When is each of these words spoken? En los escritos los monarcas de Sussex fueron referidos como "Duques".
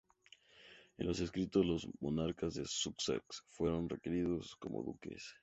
En 0.97 1.05
los 1.05 1.19
escritos 1.19 1.63
los 1.63 1.87
monarcas 1.99 2.55
de 2.55 2.65
Sussex 2.65 3.43
fueron 3.49 3.87
referidos 3.87 4.55
como 4.55 4.81
"Duques". 4.81 5.35